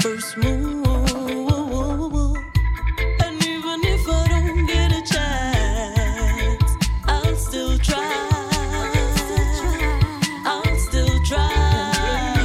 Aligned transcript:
first 0.00 0.36
move. 0.38 0.86
And 3.22 3.36
even 3.46 3.80
if 3.84 4.08
I 4.08 4.26
don't 4.28 4.66
get 4.66 4.92
a 4.92 5.02
chance, 5.12 6.72
I'll 7.06 7.36
still 7.36 7.78
try. 7.78 8.28
I'll 10.46 10.76
still 10.78 11.24
try. 11.26 12.36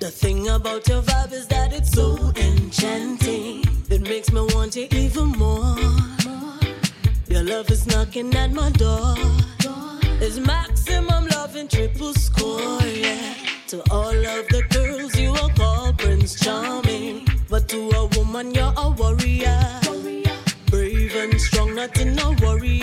The 0.00 0.10
thing 0.10 0.48
about 0.48 0.86
your 0.86 1.00
vibe 1.02 1.32
is 1.32 1.46
that 1.46 1.72
it's 1.72 1.92
so 1.92 2.32
enchanting. 2.36 3.64
It 3.88 4.02
makes 4.02 4.30
me 4.32 4.40
want 4.54 4.76
you 4.76 4.86
even 4.90 5.28
more. 5.28 5.76
Your 7.28 7.42
love 7.42 7.70
is 7.70 7.86
knocking 7.86 8.34
at 8.34 8.52
my 8.52 8.70
door. 8.72 9.14
It's 10.20 10.38
maximum 10.38 11.26
love 11.28 11.56
and 11.56 11.70
triple 11.70 12.12
score, 12.12 12.82
yeah. 12.82 13.53
To 13.74 13.82
all 13.90 14.14
of 14.14 14.46
the 14.54 14.62
girls 14.70 15.18
you 15.18 15.32
will 15.32 15.48
call 15.48 15.92
Prince 15.94 16.38
Charming, 16.38 17.26
but 17.50 17.68
to 17.70 17.90
a 17.90 18.06
woman 18.16 18.54
you're 18.54 18.72
a 18.76 18.90
warrior. 18.90 19.80
Brave 20.70 21.16
and 21.16 21.40
strong, 21.40 21.74
not 21.74 21.98
in 21.98 22.16
a. 22.20 22.73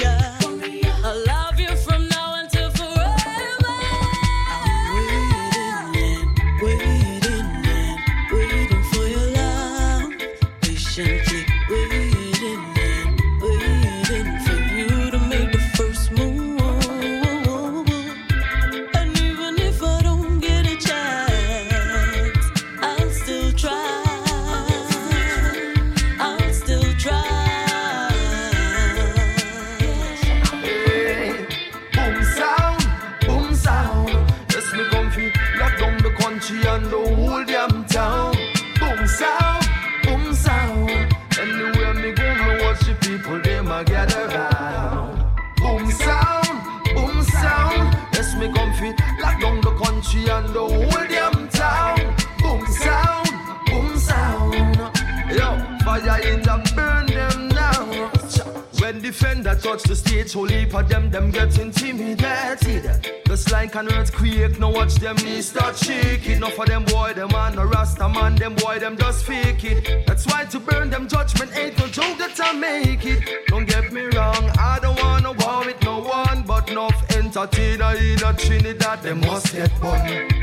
touch 59.62 59.84
the 59.84 59.96
stage, 59.96 60.34
whole 60.34 60.48
heap 60.48 60.74
of 60.74 60.90
them, 60.90 61.10
them 61.10 61.32
get 61.32 61.58
intimidated. 61.60 63.24
Just 63.26 63.52
like 63.52 63.76
an 63.76 63.92
earthquake, 63.94 64.60
now 64.60 64.72
watch 64.72 64.96
them 64.96 65.16
knees 65.18 65.50
start 65.50 65.78
shaking. 65.78 66.38
Enough 66.38 66.60
of 66.60 66.66
them 66.66 66.84
boy, 66.86 67.14
them 67.14 67.30
man 67.32 67.56
no 67.56 67.64
rasta 67.66 68.10
man, 68.10 68.36
them 68.36 68.56
boy, 68.56 68.80
them 68.80 68.98
just 68.98 69.26
fake 69.26 69.64
it. 69.64 70.08
That's 70.08 70.26
why 70.26 70.46
to 70.46 70.60
burn 70.60 70.90
them 70.90 71.08
judgment 71.08 71.56
ain't 71.56 71.78
no 71.78 71.88
joke 71.88 72.18
that 72.18 72.40
I 72.42 72.54
make 72.54 73.06
it. 73.06 73.48
Don't 73.48 73.66
get 73.66 73.92
me 73.92 74.02
wrong, 74.16 74.50
I 74.60 74.80
don't 74.82 75.00
wanna 75.02 75.34
war 75.34 75.66
with 75.66 75.82
no 75.84 76.00
one, 76.00 76.44
but 76.44 76.70
enough 76.70 77.00
entertainer 77.12 77.96
in 77.96 78.24
a 78.24 78.34
Trinidad, 78.34 79.04
they 79.04 79.14
must 79.14 79.54
get 79.54 79.72
bun. 79.80 80.00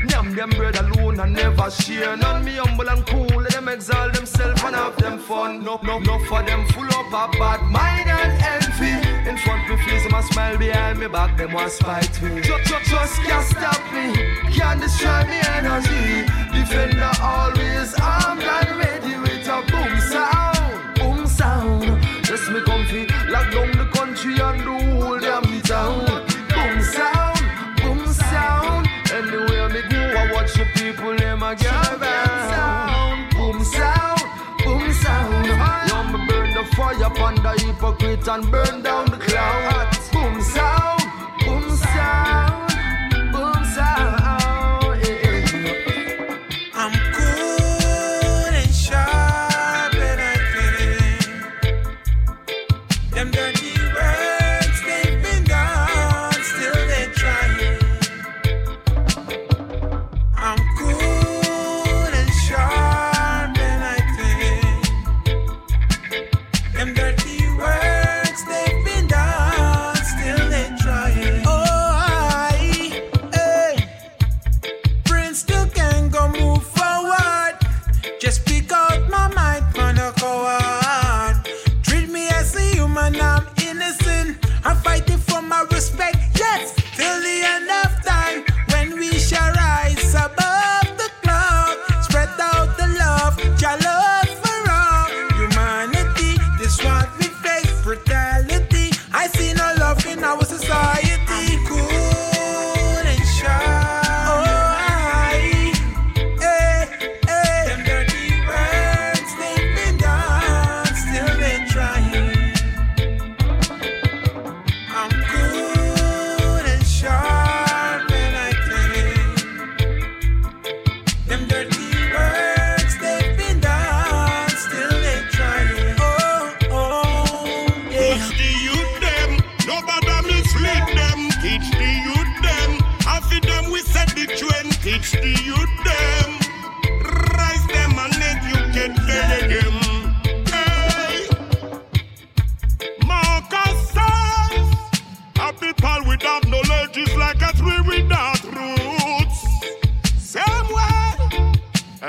Nyam 0.07 0.35
them 0.35 0.49
bread 0.51 0.77
alone 0.77 1.19
and 1.19 1.33
never 1.33 1.69
share. 1.69 2.15
None 2.15 2.45
me 2.45 2.53
humble 2.55 2.89
and 2.89 3.05
cool, 3.05 3.41
let 3.41 3.51
them 3.51 3.67
exalt 3.67 4.13
themselves 4.13 4.63
and 4.63 4.75
have 4.75 4.95
them 4.97 5.19
fun. 5.19 5.63
No, 5.63 5.79
no, 5.83 5.99
no 5.99 6.19
for 6.25 6.41
them 6.43 6.65
full 6.69 6.85
up 6.85 7.07
a 7.07 7.37
bad 7.37 7.61
mind 7.63 8.09
and 8.09 8.31
envy. 8.43 8.98
In 10.49 10.57
front 10.57 10.61
me 10.61 10.67
face, 10.67 10.73
them 10.73 10.73
behind 10.73 10.99
me 10.99 11.07
back, 11.07 11.37
them 11.37 11.53
want 11.53 11.71
spite 11.71 12.21
me. 12.21 12.41
Just, 12.41 12.65
just, 12.65 12.89
just 12.89 13.21
can't 13.21 13.45
stop 13.45 13.93
me, 13.93 14.13
can't 14.51 14.81
destroy 14.81 15.23
me 15.25 15.39
energy. 15.45 16.25
Defender 16.51 17.11
always 17.21 17.93
armed 17.99 18.41
and 18.41 18.77
ready 18.77 19.17
with 19.17 19.47
a 19.47 19.61
boom 19.71 19.99
sound, 19.99 20.95
boom 20.95 21.27
sound. 21.27 22.03
Yes, 22.27 22.49
me 22.49 22.61
comfy, 22.61 23.07
lock 23.29 23.51
down 23.51 23.71
the 23.77 23.85
country 23.93 24.39
and 24.39 24.61
the 24.61 25.01
whole 25.01 25.19
damn 25.19 25.61
town. 25.61 26.05
Boom 26.49 26.81
sound, 26.81 27.39
boom 27.81 28.05
sound. 28.07 28.87
Anywhere 29.11 29.69
me 29.69 29.81
go, 29.89 29.97
I 29.97 30.31
watch 30.33 30.53
the 30.53 30.65
people 30.75 31.15
them 31.15 31.43
a 31.43 31.55
gather 31.55 32.05
round. 32.05 33.29
Boom 33.31 33.63
sound, 33.63 34.21
boom 34.63 34.93
sound. 34.93 35.47
Me 36.09 36.25
burn 36.27 36.53
the 36.55 36.63
fire 36.75 37.03
upon 37.03 37.35
the 37.35 37.51
hypocrite 37.51 38.27
and 38.27 38.49
burn 38.49 38.81
down 38.81 39.08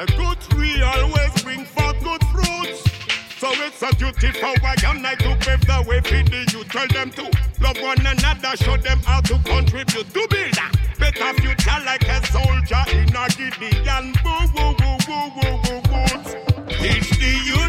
a 0.01 0.07
good 0.17 0.41
tree 0.49 0.81
always 0.81 1.43
bring 1.43 1.65
forth 1.65 2.03
good 2.03 2.25
fruits. 2.33 2.81
So 3.37 3.49
it's 3.53 3.83
a 3.83 3.95
duty 3.97 4.33
for 4.33 4.47
I 4.65 4.75
and 4.87 5.07
I 5.07 5.15
to 5.17 5.37
pave 5.37 5.61
the 5.61 5.85
way 5.87 6.01
for 6.01 6.23
the 6.31 6.49
youth. 6.53 6.69
Tell 6.69 6.89
them 6.89 7.11
to 7.13 7.25
love 7.61 7.77
one 7.83 8.01
another, 8.07 8.57
show 8.57 8.79
them 8.79 8.99
how 9.01 9.21
to 9.21 9.39
contribute 9.45 10.09
to 10.15 10.27
build 10.29 10.57
a 10.57 10.99
better 10.99 11.33
future 11.41 11.81
like 11.85 12.09
a 12.09 12.25
soldier 12.33 12.85
in 12.97 13.15
a 13.15 13.29
Gideon. 13.37 14.15
Boo, 14.25 14.41
boo, 14.55 14.73
boo, 14.81 14.97
boo, 15.05 15.27
boo, 15.37 15.57
boo, 15.65 15.81
boo. 15.85 16.07
Teach 16.81 17.11
the 17.21 17.33
youth 17.45 17.60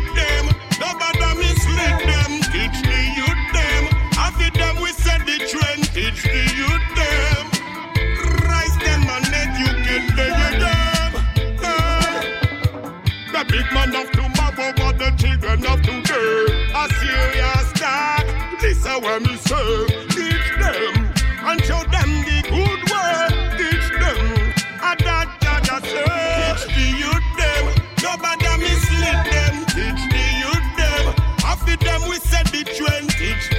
them, 19.52 20.08
teach 20.10 20.50
them, 20.60 20.94
and 21.44 21.62
show 21.64 21.84
them 21.92 22.10
the 22.24 22.40
good 22.48 22.82
way. 22.92 23.18
Teach 23.60 23.88
them, 24.00 24.20
and 24.88 25.00
that 25.08 25.28
Jah 25.42 25.60
Jah 25.68 25.82
says, 25.84 26.66
teach 26.66 26.76
the 26.76 26.88
youth 27.04 27.30
them, 27.38 27.64
nobody 28.02 28.50
mislead 28.64 29.20
them. 29.32 29.54
Teach 29.76 30.04
the 30.16 30.26
youth 30.42 30.70
them, 30.80 31.04
after 31.46 31.76
them 31.78 32.02
we 32.10 32.18
set 32.18 32.48
the 32.48 32.64
trend. 32.64 33.10
Teach 33.12 33.51